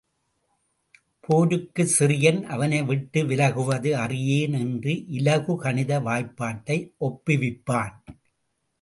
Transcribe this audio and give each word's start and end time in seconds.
போருக்குச் 1.19 1.93
சிறியன் 1.99 2.41
அவனை 2.43 2.83
விட்டு 2.83 3.25
விலகுவது 3.25 3.91
அறியேன் 3.97 4.53
என்று 4.53 4.95
இலகுகனித 5.11 6.01
வாய் 6.01 6.31
பாட்டை 6.35 6.79
ஒப்புவிப்பான். 6.99 7.95